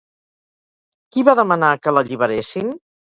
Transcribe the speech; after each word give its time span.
Qui 1.15 1.23
va 1.27 1.35
demanar 1.39 1.69
que 1.83 1.93
l'alliberessin? 1.93 2.73